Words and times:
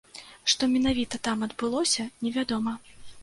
Што 0.51 0.69
менавіта 0.75 1.19
там 1.27 1.45
адбылося, 1.47 2.07
невядома. 2.25 2.73